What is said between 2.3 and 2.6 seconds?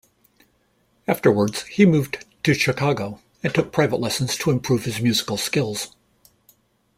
to